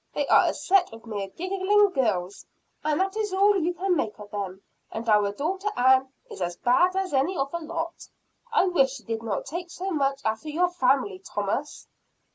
[0.15, 2.43] They are a set of mere giggling girls;
[2.83, 4.63] and that is all you can make of them.
[4.91, 8.09] And our daughter Ann is as bad as any of the lot.
[8.51, 11.85] I wish she did not take so much after your family, Thomas."